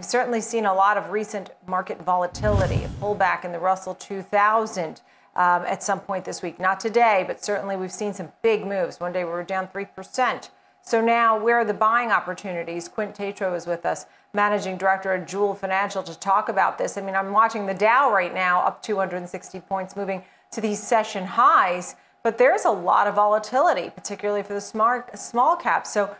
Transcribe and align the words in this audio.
We've 0.00 0.06
certainly 0.06 0.40
seen 0.40 0.64
a 0.64 0.72
lot 0.72 0.96
of 0.96 1.10
recent 1.10 1.50
market 1.66 2.00
volatility, 2.00 2.84
a 2.84 2.88
pullback 2.88 3.44
in 3.44 3.52
the 3.52 3.58
Russell 3.58 3.94
2000 3.94 5.02
um, 5.36 5.62
at 5.66 5.82
some 5.82 6.00
point 6.00 6.24
this 6.24 6.40
week. 6.40 6.58
Not 6.58 6.80
today, 6.80 7.22
but 7.26 7.44
certainly 7.44 7.76
we've 7.76 7.92
seen 7.92 8.14
some 8.14 8.32
big 8.40 8.64
moves. 8.64 8.98
One 8.98 9.12
day 9.12 9.24
we 9.24 9.30
were 9.30 9.42
down 9.42 9.68
3%. 9.68 10.48
So 10.80 11.02
now, 11.02 11.38
where 11.38 11.56
are 11.56 11.66
the 11.66 11.74
buying 11.74 12.10
opportunities? 12.12 12.88
Quint 12.88 13.14
Tatro 13.14 13.52
is 13.54 13.66
with 13.66 13.84
us, 13.84 14.06
managing 14.32 14.78
director 14.78 15.12
at 15.12 15.28
Joule 15.28 15.54
Financial, 15.54 16.02
to 16.02 16.18
talk 16.18 16.48
about 16.48 16.78
this. 16.78 16.96
I 16.96 17.02
mean, 17.02 17.14
I'm 17.14 17.32
watching 17.32 17.66
the 17.66 17.74
Dow 17.74 18.10
right 18.10 18.32
now 18.32 18.62
up 18.62 18.82
260 18.82 19.60
points, 19.60 19.96
moving 19.96 20.22
to 20.52 20.62
these 20.62 20.82
session 20.82 21.26
highs, 21.26 21.94
but 22.22 22.38
there's 22.38 22.64
a 22.64 22.70
lot 22.70 23.06
of 23.06 23.16
volatility, 23.16 23.90
particularly 23.90 24.44
for 24.44 24.54
the 24.54 24.62
smart, 24.62 25.18
small 25.18 25.56
caps. 25.56 25.92
So 25.92 26.16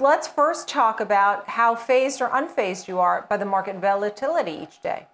let's 0.00 0.26
first 0.26 0.68
talk 0.68 1.00
about 1.00 1.48
how 1.48 1.74
phased 1.74 2.20
or 2.20 2.28
unfazed 2.28 2.88
you 2.88 2.98
are 2.98 3.26
by 3.28 3.36
the 3.36 3.44
market 3.44 3.76
volatility 3.76 4.52
each 4.52 4.80
day. 4.82 5.06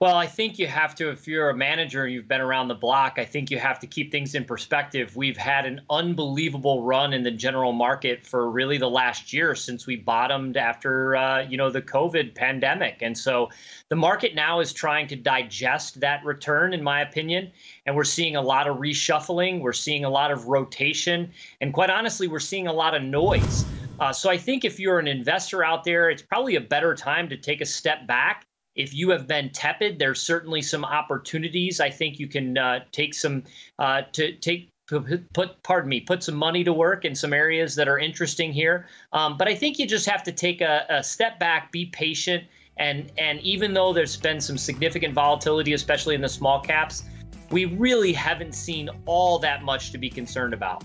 Well, 0.00 0.14
I 0.14 0.28
think 0.28 0.60
you 0.60 0.68
have 0.68 0.94
to, 0.94 1.10
if 1.10 1.26
you're 1.26 1.50
a 1.50 1.56
manager 1.56 2.04
and 2.04 2.14
you've 2.14 2.28
been 2.28 2.40
around 2.40 2.68
the 2.68 2.76
block, 2.76 3.14
I 3.18 3.24
think 3.24 3.50
you 3.50 3.58
have 3.58 3.80
to 3.80 3.86
keep 3.88 4.12
things 4.12 4.36
in 4.36 4.44
perspective. 4.44 5.16
We've 5.16 5.36
had 5.36 5.66
an 5.66 5.80
unbelievable 5.90 6.84
run 6.84 7.12
in 7.12 7.24
the 7.24 7.32
general 7.32 7.72
market 7.72 8.24
for 8.24 8.48
really 8.48 8.78
the 8.78 8.88
last 8.88 9.32
year 9.32 9.56
since 9.56 9.88
we 9.88 9.96
bottomed 9.96 10.56
after, 10.56 11.16
uh, 11.16 11.40
you 11.40 11.56
know, 11.56 11.68
the 11.68 11.82
COVID 11.82 12.36
pandemic. 12.36 12.98
And 13.02 13.18
so 13.18 13.48
the 13.88 13.96
market 13.96 14.36
now 14.36 14.60
is 14.60 14.72
trying 14.72 15.08
to 15.08 15.16
digest 15.16 15.98
that 15.98 16.24
return, 16.24 16.74
in 16.74 16.82
my 16.84 17.00
opinion. 17.00 17.50
And 17.84 17.96
we're 17.96 18.04
seeing 18.04 18.36
a 18.36 18.42
lot 18.42 18.68
of 18.68 18.76
reshuffling, 18.76 19.60
we're 19.60 19.72
seeing 19.72 20.04
a 20.04 20.10
lot 20.10 20.30
of 20.30 20.46
rotation, 20.46 21.32
and 21.60 21.74
quite 21.74 21.90
honestly, 21.90 22.28
we're 22.28 22.38
seeing 22.38 22.68
a 22.68 22.72
lot 22.72 22.94
of 22.94 23.02
noise. 23.02 23.64
Uh, 23.98 24.12
so 24.12 24.30
I 24.30 24.38
think 24.38 24.64
if 24.64 24.78
you're 24.78 25.00
an 25.00 25.08
investor 25.08 25.64
out 25.64 25.82
there, 25.82 26.08
it's 26.08 26.22
probably 26.22 26.54
a 26.54 26.60
better 26.60 26.94
time 26.94 27.28
to 27.30 27.36
take 27.36 27.60
a 27.60 27.66
step 27.66 28.06
back 28.06 28.44
if 28.78 28.94
you 28.94 29.10
have 29.10 29.26
been 29.26 29.50
tepid, 29.50 29.98
there's 29.98 30.22
certainly 30.22 30.62
some 30.62 30.84
opportunities. 30.84 31.80
I 31.80 31.90
think 31.90 32.20
you 32.20 32.28
can 32.28 32.56
uh, 32.56 32.80
take 32.92 33.12
some 33.12 33.42
uh, 33.78 34.02
to 34.12 34.32
take 34.36 34.70
put 34.86 35.62
pardon 35.62 35.90
me 35.90 36.00
put 36.00 36.22
some 36.22 36.34
money 36.34 36.64
to 36.64 36.72
work 36.72 37.04
in 37.04 37.14
some 37.14 37.34
areas 37.34 37.74
that 37.74 37.88
are 37.88 37.98
interesting 37.98 38.52
here. 38.52 38.86
Um, 39.12 39.36
but 39.36 39.46
I 39.46 39.54
think 39.54 39.78
you 39.78 39.86
just 39.86 40.08
have 40.08 40.22
to 40.22 40.32
take 40.32 40.62
a, 40.62 40.86
a 40.88 41.02
step 41.02 41.38
back, 41.38 41.72
be 41.72 41.86
patient, 41.86 42.44
and 42.78 43.12
and 43.18 43.40
even 43.40 43.74
though 43.74 43.92
there's 43.92 44.16
been 44.16 44.40
some 44.40 44.56
significant 44.56 45.12
volatility, 45.12 45.74
especially 45.74 46.14
in 46.14 46.22
the 46.22 46.28
small 46.28 46.60
caps, 46.60 47.02
we 47.50 47.64
really 47.64 48.12
haven't 48.12 48.54
seen 48.54 48.88
all 49.06 49.40
that 49.40 49.62
much 49.64 49.90
to 49.90 49.98
be 49.98 50.08
concerned 50.08 50.54
about. 50.54 50.84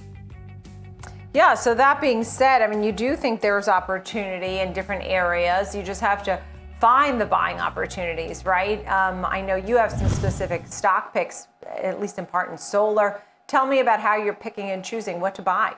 Yeah, 1.36 1.54
so 1.54 1.74
that 1.76 2.02
being 2.02 2.24
said, 2.24 2.62
I 2.62 2.68
mean, 2.68 2.84
you 2.84 2.92
do 2.92 3.16
think 3.16 3.42
there's 3.42 3.68
opportunity 3.68 4.60
in 4.60 4.74
different 4.74 5.04
areas. 5.04 5.74
You 5.74 5.82
just 5.82 6.02
have 6.02 6.22
to 6.24 6.40
find 6.84 7.22
the 7.22 7.26
buying 7.26 7.62
opportunities, 7.62 8.44
right? 8.44 8.86
Um, 8.90 9.24
I 9.24 9.40
know 9.40 9.56
you 9.56 9.78
have 9.78 9.90
some 9.90 10.10
specific 10.10 10.68
stock 10.68 11.14
picks, 11.14 11.48
at 11.66 12.02
least 12.02 12.20
in 12.20 12.26
part 12.26 12.52
in 12.52 12.58
solar. 12.58 13.24
Tell 13.48 13.66
me 13.66 13.80
about 13.80 14.02
how 14.02 14.18
you're 14.18 14.34
picking 14.34 14.72
and 14.72 14.84
choosing 14.84 15.22
what 15.22 15.34
to 15.36 15.42
buy. 15.42 15.76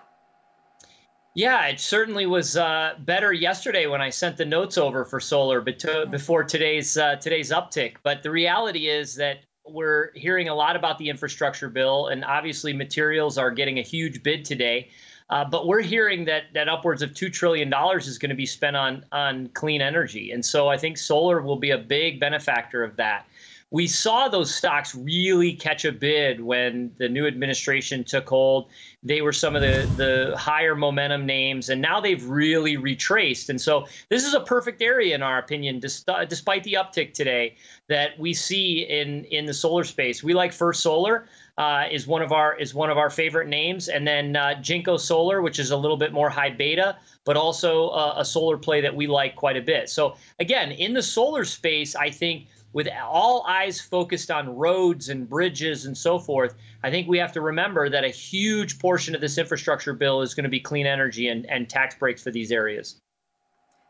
Yeah, 1.35 1.67
it 1.67 1.79
certainly 1.79 2.25
was 2.25 2.57
uh, 2.57 2.95
better 2.97 3.31
yesterday 3.31 3.85
when 3.85 4.01
I 4.01 4.09
sent 4.09 4.35
the 4.35 4.45
notes 4.45 4.79
over 4.79 5.05
for 5.05 5.19
solar 5.19 5.61
before 5.61 6.43
today's 6.43 6.97
uh, 6.97 7.17
today's 7.17 7.51
uptick. 7.51 7.97
But 8.01 8.23
the 8.23 8.31
reality 8.31 8.87
is 8.87 9.13
that 9.13 9.41
we're 9.67 10.11
hearing 10.15 10.49
a 10.49 10.55
lot 10.55 10.75
about 10.75 10.97
the 10.97 11.07
infrastructure 11.09 11.69
bill, 11.69 12.07
and 12.07 12.25
obviously 12.25 12.73
materials 12.73 13.37
are 13.37 13.51
getting 13.51 13.77
a 13.77 13.83
huge 13.83 14.23
bid 14.23 14.43
today. 14.43 14.89
Uh, 15.29 15.43
but 15.43 15.65
we're 15.65 15.81
hearing 15.81 16.25
that 16.25 16.43
that 16.53 16.69
upwards 16.69 17.01
of 17.01 17.13
two 17.13 17.29
trillion 17.29 17.69
dollars 17.69 18.07
is 18.07 18.17
going 18.17 18.29
to 18.29 18.35
be 18.35 18.45
spent 18.45 18.75
on 18.75 19.03
on 19.11 19.47
clean 19.49 19.81
energy, 19.81 20.31
and 20.31 20.45
so 20.45 20.67
I 20.67 20.77
think 20.77 20.97
solar 20.97 21.41
will 21.41 21.55
be 21.55 21.71
a 21.71 21.77
big 21.77 22.19
benefactor 22.19 22.83
of 22.83 22.95
that. 22.97 23.25
We 23.71 23.88
saw 23.88 24.27
those 24.30 24.53
stocks 24.53 24.94
really 24.94 25.53
catch 25.53 25.85
a 25.85 25.91
bid 25.91 26.39
when 26.41 26.91
the 26.97 27.09
new 27.09 27.25
administration 27.25 28.03
took 28.03 28.29
hold. 28.29 28.69
They 29.01 29.22
were 29.22 29.34
some 29.34 29.56
of 29.56 29.62
the 29.62 29.89
the 29.95 30.38
higher 30.38 30.75
momentum 30.75 31.25
names, 31.25 31.69
and 31.69 31.81
now 31.81 32.00
they've 32.00 32.23
really 32.25 32.78
retraced. 32.78 33.50
And 33.50 33.59
so 33.59 33.88
this 34.09 34.23
is 34.23 34.34
a 34.34 34.39
perfect 34.39 34.81
area, 34.81 35.16
in 35.16 35.23
our 35.23 35.39
opinion, 35.39 35.79
despite 35.79 36.63
the 36.63 36.73
uptick 36.73 37.13
today 37.13 37.56
that 37.89 38.17
we 38.19 38.34
see 38.34 38.84
in 38.84 39.25
in 39.25 39.45
the 39.45 39.53
solar 39.53 39.84
space. 39.84 40.23
We 40.23 40.34
like 40.34 40.53
First 40.53 40.81
Solar 40.81 41.28
uh, 41.57 41.85
is 41.89 42.06
one 42.06 42.22
of 42.22 42.31
our 42.31 42.56
is 42.56 42.73
one 42.73 42.89
of 42.89 42.97
our 42.97 43.09
favorite 43.09 43.47
names, 43.47 43.88
and 43.88 44.07
then 44.07 44.35
uh, 44.35 44.62
Jinko 44.62 44.97
Solar, 44.97 45.41
which 45.41 45.57
is 45.59 45.72
a 45.72 45.78
little 45.78 45.97
bit 45.97 46.13
more 46.13 46.29
high 46.29 46.50
beta, 46.50 46.97
but 47.23 47.38
also 47.38 47.89
uh, 47.89 48.13
a 48.18 48.25
solar 48.25 48.57
play 48.57 48.81
that 48.81 48.95
we 48.95 49.07
like 49.07 49.35
quite 49.35 49.57
a 49.57 49.62
bit. 49.62 49.89
So 49.89 50.16
again, 50.39 50.72
in 50.72 50.94
the 50.94 51.03
solar 51.03 51.45
space, 51.45 51.95
I 51.95 52.09
think 52.09 52.47
with 52.75 52.90
all 53.02 53.46
eyes 53.47 53.80
focused 53.80 54.30
on 54.30 54.53
roads 54.53 55.08
and 55.08 55.30
bridges 55.30 55.86
and 55.86 55.97
so 55.97 56.19
forth, 56.19 56.56
I 56.84 56.91
think 56.91 57.08
we 57.08 57.18
have 57.19 57.31
to 57.31 57.40
remember 57.40 57.90
that 57.90 58.03
a 58.03 58.09
huge 58.09 58.80
portion 58.80 59.16
of 59.16 59.22
this 59.22 59.38
infrastructure 59.38 59.94
bill 59.94 60.22
is 60.22 60.34
going 60.34 60.44
to 60.44 60.50
be 60.50 60.59
clean 60.59 60.86
energy 60.86 61.30
and, 61.30 61.50
and 61.50 61.69
tax 61.69 61.96
breaks 61.96 62.22
for 62.22 62.31
these 62.31 62.52
areas. 62.52 63.00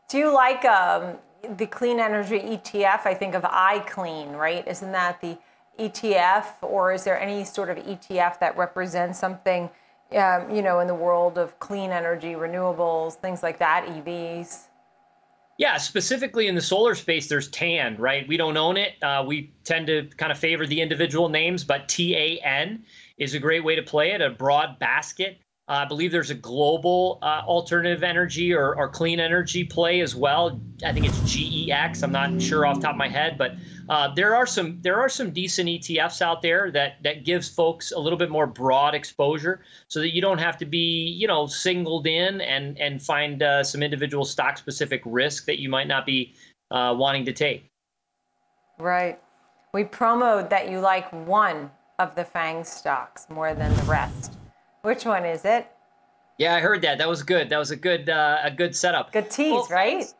Do 0.08 0.18
you 0.18 0.32
like 0.32 0.64
um, 0.64 1.16
the 1.56 1.66
clean 1.66 1.98
energy 1.98 2.38
ETF? 2.38 3.06
I 3.06 3.14
think 3.14 3.34
of 3.34 3.42
iClean, 3.42 4.36
right? 4.36 4.66
Isn't 4.68 4.92
that 4.92 5.20
the 5.20 5.36
ETF, 5.80 6.62
or 6.62 6.92
is 6.92 7.02
there 7.02 7.20
any 7.20 7.42
sort 7.44 7.70
of 7.70 7.78
ETF 7.78 8.38
that 8.38 8.56
represents 8.56 9.18
something, 9.18 9.68
um, 10.12 10.54
you 10.54 10.62
know, 10.62 10.78
in 10.78 10.86
the 10.86 10.94
world 10.94 11.38
of 11.38 11.58
clean 11.58 11.90
energy, 11.90 12.34
renewables, 12.34 13.14
things 13.14 13.42
like 13.42 13.58
that, 13.58 13.84
EVs? 13.84 14.68
Yeah, 15.58 15.78
specifically 15.78 16.48
in 16.48 16.54
the 16.54 16.60
solar 16.60 16.94
space, 16.94 17.28
there's 17.28 17.48
TAN, 17.48 17.96
right? 17.96 18.28
We 18.28 18.36
don't 18.36 18.58
own 18.58 18.76
it. 18.76 19.02
Uh, 19.02 19.24
we 19.26 19.54
tend 19.64 19.86
to 19.86 20.06
kind 20.16 20.30
of 20.30 20.38
favor 20.38 20.66
the 20.66 20.80
individual 20.80 21.30
names, 21.30 21.64
but 21.64 21.88
TAN 21.88 22.84
is 23.16 23.34
a 23.34 23.38
great 23.38 23.64
way 23.64 23.74
to 23.74 23.82
play 23.82 24.12
it, 24.12 24.20
a 24.20 24.28
broad 24.30 24.78
basket. 24.78 25.38
Uh, 25.68 25.82
I 25.82 25.84
believe 25.84 26.12
there's 26.12 26.30
a 26.30 26.34
global 26.34 27.18
uh, 27.22 27.42
alternative 27.44 28.04
energy 28.04 28.54
or, 28.54 28.76
or, 28.76 28.88
clean 28.88 29.18
energy 29.18 29.64
play 29.64 30.00
as 30.00 30.14
well. 30.14 30.60
I 30.84 30.92
think 30.92 31.06
it's 31.06 31.18
GEX. 31.20 32.04
I'm 32.04 32.12
not 32.12 32.40
sure 32.40 32.64
off 32.64 32.78
top 32.78 32.92
of 32.92 32.96
my 32.96 33.08
head, 33.08 33.36
but 33.36 33.56
uh, 33.88 34.14
there 34.14 34.36
are 34.36 34.46
some 34.46 34.80
there 34.82 35.00
are 35.00 35.08
some 35.08 35.32
decent 35.32 35.68
ETFs 35.68 36.22
out 36.22 36.40
there 36.40 36.70
that 36.70 37.02
that 37.02 37.24
gives 37.24 37.48
folks 37.48 37.90
a 37.90 37.98
little 37.98 38.16
bit 38.16 38.30
more 38.30 38.46
broad 38.46 38.94
exposure, 38.94 39.62
so 39.88 39.98
that 39.98 40.14
you 40.14 40.22
don't 40.22 40.38
have 40.38 40.56
to 40.58 40.66
be 40.66 41.16
you 41.18 41.26
know 41.26 41.48
singled 41.48 42.06
in 42.06 42.40
and 42.42 42.78
and 42.78 43.02
find 43.02 43.42
uh, 43.42 43.64
some 43.64 43.82
individual 43.82 44.24
stock 44.24 44.58
specific 44.58 45.02
risk 45.04 45.46
that 45.46 45.58
you 45.58 45.68
might 45.68 45.88
not 45.88 46.06
be 46.06 46.32
uh, 46.70 46.94
wanting 46.96 47.24
to 47.24 47.32
take. 47.32 47.68
Right. 48.78 49.18
We 49.74 49.82
promoted 49.82 50.48
that 50.50 50.70
you 50.70 50.78
like 50.78 51.12
one 51.26 51.72
of 51.98 52.14
the 52.14 52.24
FANG 52.24 52.62
stocks 52.62 53.26
more 53.28 53.52
than 53.52 53.74
the 53.74 53.82
rest. 53.82 54.38
Which 54.86 55.04
one 55.04 55.24
is 55.24 55.44
it? 55.44 55.66
Yeah, 56.38 56.54
I 56.54 56.60
heard 56.60 56.80
that. 56.82 56.98
That 56.98 57.08
was 57.08 57.24
good. 57.24 57.48
That 57.48 57.58
was 57.58 57.72
a 57.72 57.76
good 57.76 58.08
uh, 58.08 58.38
a 58.44 58.52
good 58.52 58.76
setup. 58.76 59.12
Good 59.12 59.28
tease, 59.28 59.50
well, 59.50 59.66
right? 59.68 59.94
Fangs, 59.94 60.14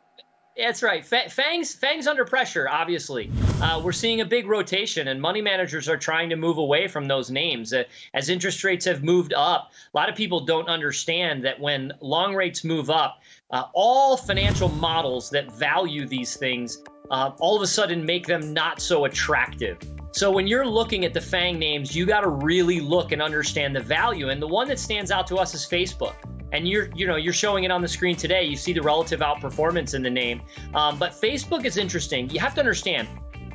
that's 0.57 0.83
right. 0.83 1.05
Fangs 1.05 1.73
Fangs 1.73 2.05
under 2.05 2.25
pressure. 2.25 2.67
Obviously, 2.67 3.31
uh, 3.61 3.79
we're 3.81 3.93
seeing 3.93 4.19
a 4.19 4.25
big 4.25 4.45
rotation, 4.45 5.07
and 5.07 5.21
money 5.21 5.39
managers 5.41 5.87
are 5.87 5.95
trying 5.95 6.29
to 6.31 6.35
move 6.35 6.57
away 6.57 6.89
from 6.89 7.07
those 7.07 7.31
names 7.31 7.71
uh, 7.71 7.85
as 8.13 8.27
interest 8.27 8.65
rates 8.65 8.83
have 8.83 9.05
moved 9.05 9.33
up. 9.33 9.71
A 9.93 9.97
lot 9.97 10.09
of 10.09 10.15
people 10.15 10.41
don't 10.41 10.67
understand 10.67 11.45
that 11.45 11.57
when 11.57 11.93
long 12.01 12.35
rates 12.35 12.65
move 12.65 12.89
up, 12.89 13.21
uh, 13.51 13.67
all 13.73 14.17
financial 14.17 14.67
models 14.67 15.29
that 15.29 15.49
value 15.53 16.05
these 16.05 16.35
things 16.35 16.83
uh, 17.09 17.31
all 17.39 17.55
of 17.55 17.61
a 17.61 17.67
sudden 17.67 18.05
make 18.05 18.27
them 18.27 18.53
not 18.53 18.81
so 18.81 19.05
attractive. 19.05 19.77
So 20.17 20.31
when 20.31 20.47
you're 20.47 20.65
looking 20.65 21.05
at 21.05 21.13
the 21.13 21.21
FANG 21.21 21.59
names, 21.59 21.95
you 21.95 22.07
got 22.07 22.21
to 22.21 22.29
really 22.29 22.79
look 22.79 23.11
and 23.11 23.21
understand 23.21 23.75
the 23.75 23.79
value. 23.79 24.29
And 24.29 24.41
the 24.41 24.47
one 24.47 24.67
that 24.67 24.79
stands 24.79 25.11
out 25.11 25.27
to 25.27 25.35
us 25.35 25.53
is 25.53 25.63
Facebook. 25.63 26.15
And 26.51 26.67
you're, 26.67 26.89
you 26.95 27.05
know, 27.05 27.17
you're 27.17 27.33
showing 27.33 27.65
it 27.65 27.69
on 27.69 27.83
the 27.83 27.87
screen 27.87 28.15
today. 28.15 28.43
You 28.43 28.55
see 28.55 28.73
the 28.73 28.81
relative 28.81 29.19
outperformance 29.19 29.93
in 29.93 30.01
the 30.01 30.09
name. 30.09 30.41
Um, 30.73 30.97
but 30.97 31.11
Facebook 31.11 31.65
is 31.65 31.77
interesting. 31.77 32.31
You 32.31 32.39
have 32.39 32.55
to 32.55 32.59
understand, 32.59 33.07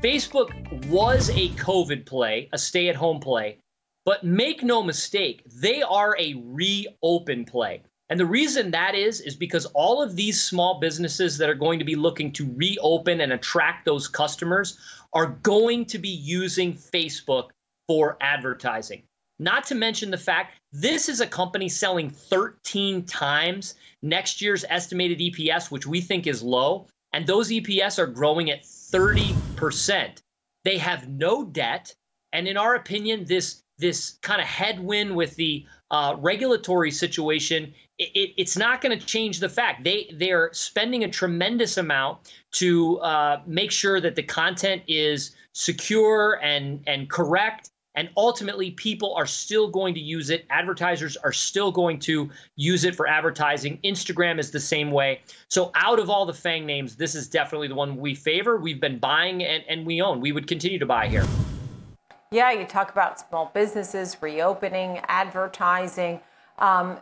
Facebook 0.04 0.52
was 0.86 1.30
a 1.30 1.48
COVID 1.48 2.06
play, 2.06 2.48
a 2.52 2.58
stay-at-home 2.58 3.18
play. 3.18 3.58
But 4.04 4.22
make 4.22 4.62
no 4.62 4.84
mistake, 4.84 5.42
they 5.60 5.82
are 5.82 6.14
a 6.16 6.40
reopen 6.44 7.44
play. 7.44 7.82
And 8.12 8.20
the 8.20 8.26
reason 8.26 8.72
that 8.72 8.94
is, 8.94 9.22
is 9.22 9.34
because 9.34 9.64
all 9.72 10.02
of 10.02 10.16
these 10.16 10.38
small 10.38 10.78
businesses 10.78 11.38
that 11.38 11.48
are 11.48 11.54
going 11.54 11.78
to 11.78 11.84
be 11.86 11.96
looking 11.96 12.30
to 12.32 12.54
reopen 12.56 13.22
and 13.22 13.32
attract 13.32 13.86
those 13.86 14.06
customers 14.06 14.76
are 15.14 15.38
going 15.42 15.86
to 15.86 15.98
be 15.98 16.10
using 16.10 16.74
Facebook 16.74 17.52
for 17.88 18.18
advertising. 18.20 19.02
Not 19.38 19.64
to 19.68 19.74
mention 19.74 20.10
the 20.10 20.18
fact 20.18 20.58
this 20.72 21.08
is 21.08 21.22
a 21.22 21.26
company 21.26 21.70
selling 21.70 22.10
13 22.10 23.06
times 23.06 23.76
next 24.02 24.42
year's 24.42 24.66
estimated 24.68 25.18
EPS, 25.18 25.70
which 25.70 25.86
we 25.86 26.02
think 26.02 26.26
is 26.26 26.42
low, 26.42 26.88
and 27.14 27.26
those 27.26 27.48
EPS 27.48 27.98
are 27.98 28.06
growing 28.06 28.50
at 28.50 28.64
30%. 28.64 30.18
They 30.64 30.76
have 30.76 31.08
no 31.08 31.44
debt, 31.44 31.94
and 32.34 32.46
in 32.46 32.58
our 32.58 32.74
opinion, 32.74 33.24
this 33.24 33.62
this 33.78 34.18
kind 34.22 34.40
of 34.40 34.46
headwind 34.46 35.16
with 35.16 35.34
the 35.36 35.66
uh, 35.92 36.16
regulatory 36.18 36.90
situation, 36.90 37.72
it, 37.98 38.10
it, 38.14 38.34
it's 38.38 38.56
not 38.56 38.80
going 38.80 38.98
to 38.98 39.06
change 39.06 39.38
the 39.38 39.48
fact. 39.48 39.84
They 39.84 40.10
they 40.14 40.32
are 40.32 40.50
spending 40.52 41.04
a 41.04 41.08
tremendous 41.08 41.76
amount 41.76 42.32
to 42.52 42.98
uh, 43.00 43.42
make 43.46 43.70
sure 43.70 44.00
that 44.00 44.16
the 44.16 44.22
content 44.22 44.82
is 44.88 45.36
secure 45.52 46.40
and 46.42 46.82
and 46.86 47.10
correct 47.10 47.70
and 47.94 48.08
ultimately 48.16 48.70
people 48.70 49.14
are 49.14 49.26
still 49.26 49.68
going 49.68 49.92
to 49.92 50.00
use 50.00 50.30
it. 50.30 50.46
Advertisers 50.48 51.18
are 51.18 51.32
still 51.32 51.70
going 51.70 51.98
to 51.98 52.30
use 52.56 52.84
it 52.84 52.94
for 52.94 53.06
advertising. 53.06 53.78
Instagram 53.84 54.38
is 54.38 54.50
the 54.50 54.60
same 54.60 54.90
way. 54.90 55.20
So 55.48 55.70
out 55.74 55.98
of 55.98 56.08
all 56.08 56.24
the 56.24 56.32
fang 56.32 56.64
names 56.64 56.96
this 56.96 57.14
is 57.14 57.28
definitely 57.28 57.68
the 57.68 57.74
one 57.74 57.98
we 57.98 58.14
favor. 58.14 58.56
We've 58.56 58.80
been 58.80 58.98
buying 58.98 59.44
and, 59.44 59.62
and 59.68 59.84
we 59.84 60.00
own. 60.00 60.20
We 60.20 60.32
would 60.32 60.46
continue 60.46 60.78
to 60.78 60.86
buy 60.86 61.08
here 61.08 61.26
yeah 62.32 62.50
you 62.50 62.64
talk 62.64 62.90
about 62.90 63.20
small 63.20 63.50
businesses 63.54 64.16
reopening 64.20 65.00
advertising 65.08 66.20
um, 66.58 66.98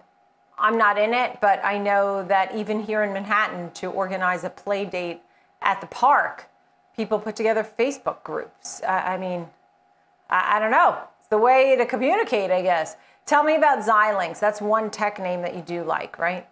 i'm 0.59 0.77
not 0.77 0.99
in 0.99 1.15
it 1.15 1.39
but 1.41 1.65
i 1.65 1.79
know 1.79 2.25
that 2.25 2.55
even 2.55 2.81
here 2.81 3.03
in 3.03 3.13
manhattan 3.13 3.71
to 3.73 3.87
organize 3.87 4.45
a 4.45 4.51
play 4.51 4.85
date 4.85 5.21
at 5.63 5.81
the 5.81 5.87
park 5.87 6.47
people 6.97 7.19
put 7.19 7.35
together 7.37 7.65
facebook 7.79 8.23
groups 8.23 8.83
i, 8.83 9.15
I 9.15 9.17
mean 9.17 9.47
I, 10.31 10.57
I 10.57 10.59
don't 10.61 10.71
know. 10.71 10.99
It's 11.19 11.29
the 11.29 11.39
way 11.39 11.77
to 11.77 11.85
communicate, 11.85 12.51
I 12.51 12.63
guess. 12.63 12.97
Tell 13.27 13.45
me 13.45 13.57
about 13.57 13.81
Xilinx. 13.81 14.39
That's 14.41 14.61
one 14.61 14.91
tech 14.91 15.19
name 15.19 15.43
that 15.43 15.55
you 15.55 15.63
do 15.63 15.85
like, 15.85 16.19
right? 16.19 16.47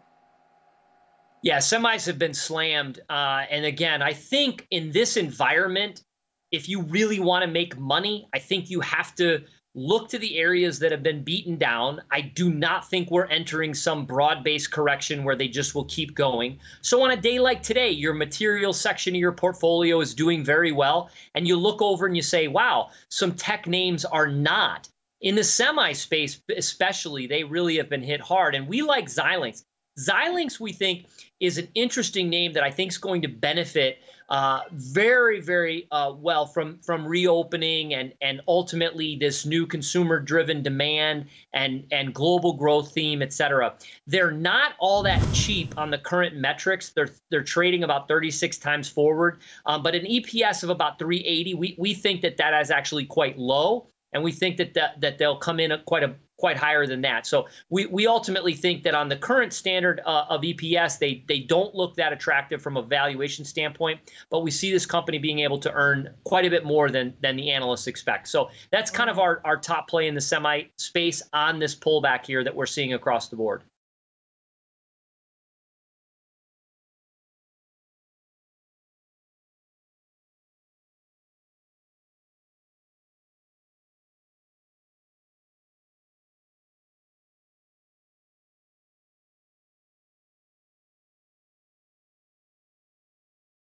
Yeah, 1.41 1.59
semis 1.59 2.05
have 2.07 2.19
been 2.19 2.35
slammed. 2.35 3.01
Uh, 3.09 3.45
and 3.51 3.65
again, 3.65 4.03
I 4.03 4.13
think 4.13 4.67
in 4.71 4.91
this 4.91 5.17
environment, 5.17 6.03
if 6.51 6.69
you 6.69 6.83
really 6.83 7.21
want 7.21 7.45
to 7.45 7.51
make 7.51 7.79
money, 7.79 8.29
I 8.35 8.39
think 8.39 8.71
you 8.71 8.81
have 8.81 9.15
to 9.17 9.43
look 9.75 10.09
to 10.09 10.19
the 10.19 10.39
areas 10.39 10.79
that 10.79 10.91
have 10.91 11.03
been 11.03 11.23
beaten 11.23 11.57
down. 11.57 12.01
I 12.11 12.21
do 12.21 12.51
not 12.51 12.89
think 12.89 13.11
we're 13.11 13.27
entering 13.27 13.75
some 13.75 14.07
broad 14.07 14.43
based 14.43 14.73
correction 14.73 15.25
where 15.25 15.37
they 15.37 15.49
just 15.49 15.75
will 15.75 15.85
keep 15.85 16.15
going. 16.15 16.59
So, 16.81 17.03
on 17.03 17.11
a 17.11 17.17
day 17.17 17.39
like 17.39 17.63
today, 17.63 17.91
your 17.91 18.15
material 18.15 18.73
section 18.73 19.15
of 19.15 19.21
your 19.21 19.33
portfolio 19.33 20.01
is 20.01 20.15
doing 20.15 20.43
very 20.43 20.73
well. 20.73 21.11
And 21.35 21.47
you 21.47 21.57
look 21.57 21.81
over 21.83 22.07
and 22.07 22.17
you 22.17 22.23
say, 22.23 22.49
wow, 22.49 22.91
some 23.09 23.33
tech 23.33 23.67
names 23.67 24.05
are 24.05 24.27
not. 24.27 24.89
In 25.21 25.35
the 25.35 25.45
semi 25.45 25.93
space, 25.93 26.41
especially, 26.57 27.27
they 27.27 27.45
really 27.45 27.77
have 27.77 27.89
been 27.89 28.03
hit 28.03 28.21
hard. 28.21 28.55
And 28.55 28.69
we 28.69 28.83
like 28.83 29.07
Xilinx. 29.07 29.65
Xilinx, 29.99 30.61
we 30.61 30.73
think, 30.73 31.07
is 31.41 31.59
an 31.59 31.69
interesting 31.75 32.29
name 32.29 32.53
that 32.53 32.63
I 32.63 32.71
think 32.71 32.93
is 32.93 32.99
going 32.99 33.23
to 33.23 33.29
benefit 33.29 33.99
uh, 34.29 34.61
very, 34.73 35.41
very 35.41 35.87
uh, 35.91 36.13
well 36.15 36.45
from 36.47 36.79
from 36.81 37.07
reopening 37.07 37.95
and 37.95 38.13
and 38.21 38.43
ultimately 38.47 39.17
this 39.17 39.47
new 39.47 39.67
consumer-driven 39.67 40.63
demand 40.63 41.27
and 41.55 41.87
and 41.91 42.13
global 42.13 42.53
growth 42.53 42.93
theme, 42.93 43.23
et 43.23 43.33
cetera. 43.33 43.75
They're 44.07 44.31
not 44.31 44.73
all 44.79 45.03
that 45.05 45.23
cheap 45.33 45.77
on 45.79 45.91
the 45.91 45.99
current 45.99 46.37
metrics. 46.37 46.91
They're 46.91 47.09
they're 47.31 47.43
trading 47.43 47.85
about 47.85 48.07
36 48.07 48.59
times 48.59 48.89
forward, 48.89 49.39
um, 49.65 49.83
but 49.83 49.95
an 49.95 50.05
EPS 50.05 50.63
of 50.63 50.69
about 50.71 50.99
380. 50.99 51.55
We 51.55 51.75
we 51.79 51.95
think 51.95 52.21
that 52.21 52.37
that 52.37 52.61
is 52.61 52.71
actually 52.71 53.07
quite 53.07 53.39
low 53.39 53.87
and 54.13 54.23
we 54.23 54.33
think 54.33 54.57
that 54.57 54.75
that, 54.75 55.01
that 55.01 55.19
they'll 55.19 55.37
come 55.37 55.61
in 55.61 55.73
quite 55.87 56.03
a 56.03 56.15
quite 56.39 56.57
higher 56.57 56.87
than 56.87 57.01
that. 57.03 57.27
So 57.27 57.49
we, 57.69 57.87
we 57.87 58.07
ultimately 58.07 58.55
think 58.55 58.83
that 58.85 58.95
on 58.95 59.09
the 59.09 59.17
current 59.17 59.53
standard 59.53 60.01
uh, 60.07 60.25
of 60.29 60.43
EPS, 60.43 60.99
they 60.99 61.23
they 61.27 61.41
don't 61.41 61.75
look 61.75 61.97
that 61.97 62.13
attractive 62.13 62.63
from 62.63 62.77
a 62.77 62.83
valuation 62.83 63.45
standpoint, 63.45 64.01
but 64.31 64.41
we 64.41 64.51
see 64.51 64.73
this 64.73 64.87
company 64.87 65.19
being 65.19 65.41
able 65.41 65.59
to 65.59 65.73
earn 65.73 66.15
quite 66.25 66.45
a 66.45 66.51
bit 66.51 66.65
more 66.65 66.91
than 66.91 67.15
than 67.21 67.37
the 67.37 67.51
analysts 67.51 67.87
expect. 67.87 68.29
So 68.29 68.51
that's 68.71 68.91
kind 68.91 69.11
of 69.11 69.19
our, 69.19 69.41
our 69.45 69.57
top 69.57 69.89
play 69.89 70.09
in 70.09 70.15
the 70.15 70.21
semi 70.21 70.63
space 70.77 71.23
on 71.33 71.59
this 71.59 71.75
pullback 71.75 72.25
here 72.25 72.45
that 72.45 72.55
we're 72.55 72.67
seeing 72.67 72.95
across 72.95 73.29
the 73.29 73.37
board. 73.37 73.63